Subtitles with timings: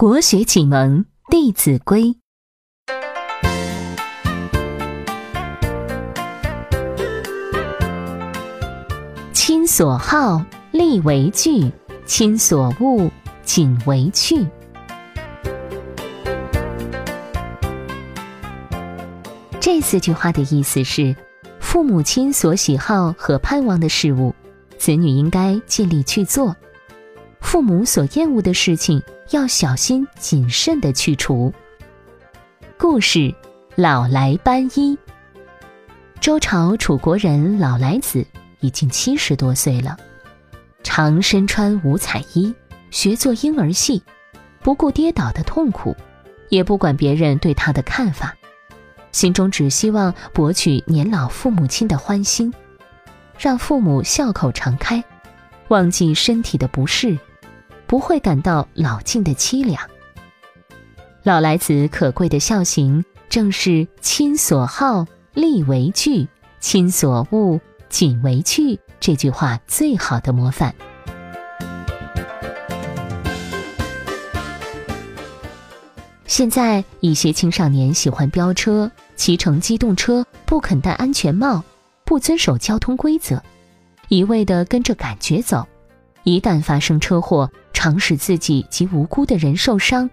[0.00, 1.00] 国学启蒙。
[1.28, 2.02] 《弟子规》：
[9.32, 10.40] 亲所好，
[10.70, 11.68] 力为具；
[12.06, 13.10] 亲所恶，
[13.42, 14.46] 谨为去。
[19.58, 21.16] 这四句话的意思是：
[21.58, 24.32] 父母亲所喜好和盼望的事物，
[24.78, 26.54] 子女应该尽力去做；
[27.40, 29.02] 父母所厌恶的事情。
[29.30, 31.52] 要小心谨慎的去除。
[32.78, 33.34] 故事：
[33.74, 34.96] 老来斑衣。
[36.18, 38.24] 周朝楚国人老来子
[38.60, 39.98] 已经七十多岁了，
[40.82, 42.54] 常身穿五彩衣，
[42.90, 44.02] 学做婴儿戏，
[44.60, 45.94] 不顾跌倒的痛苦，
[46.48, 48.34] 也不管别人对他的看法，
[49.12, 52.50] 心中只希望博取年老父母亲的欢心，
[53.38, 55.04] 让父母笑口常开，
[55.68, 57.18] 忘记身体的不适。
[57.86, 59.82] 不会感到老境的凄凉。
[61.22, 66.28] 老来子可贵的孝行，正是“亲所好，力为具；
[66.60, 67.58] 亲所恶，
[67.88, 70.74] 谨为去”这句话最好的模范。
[76.26, 81.64] 现在一些青少年喜欢飙车、骑乘机动车，不肯戴安全帽，
[82.04, 83.42] 不遵守交通规则，
[84.08, 85.66] 一味地跟着感觉走。
[86.24, 90.10] 一旦发生车祸，常使自己及无辜的人受伤，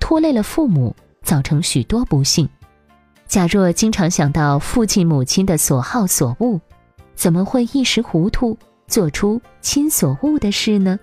[0.00, 2.48] 拖累了父母，造成许多不幸。
[3.26, 6.60] 假若经常想到父亲母亲的所好所恶，
[7.14, 10.98] 怎么会一时糊涂做出亲所恶的事呢？